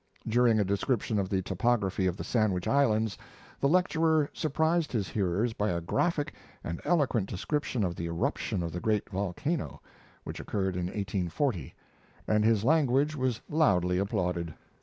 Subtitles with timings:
[0.27, 3.19] During a description of the topography of the Sandwich Islands
[3.59, 8.71] the lecturer surprised his hearers by a graphic and eloquent description of the eruption of
[8.71, 9.79] the great volcano,
[10.23, 11.75] which occurred in 1840,
[12.27, 14.55] and his language was loudly applauded.